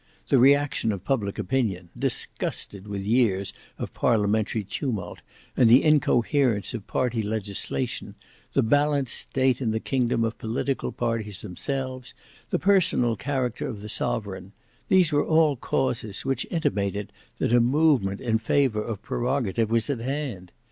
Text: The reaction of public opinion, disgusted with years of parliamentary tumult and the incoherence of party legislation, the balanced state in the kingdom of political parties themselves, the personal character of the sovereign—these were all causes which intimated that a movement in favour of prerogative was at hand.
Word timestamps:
The 0.29 0.39
reaction 0.39 0.91
of 0.91 1.03
public 1.05 1.37
opinion, 1.37 1.89
disgusted 1.95 2.87
with 2.87 3.05
years 3.05 3.53
of 3.77 3.93
parliamentary 3.93 4.63
tumult 4.63 5.19
and 5.55 5.69
the 5.69 5.83
incoherence 5.83 6.73
of 6.73 6.87
party 6.87 7.21
legislation, 7.21 8.15
the 8.53 8.63
balanced 8.63 9.15
state 9.15 9.61
in 9.61 9.69
the 9.69 9.79
kingdom 9.79 10.23
of 10.23 10.39
political 10.39 10.91
parties 10.91 11.41
themselves, 11.41 12.15
the 12.49 12.57
personal 12.57 13.15
character 13.15 13.67
of 13.67 13.81
the 13.81 13.89
sovereign—these 13.89 15.11
were 15.11 15.23
all 15.23 15.55
causes 15.55 16.25
which 16.25 16.47
intimated 16.49 17.11
that 17.37 17.53
a 17.53 17.61
movement 17.61 18.21
in 18.21 18.39
favour 18.39 18.81
of 18.81 19.03
prerogative 19.03 19.69
was 19.69 19.87
at 19.87 19.99
hand. 19.99 20.51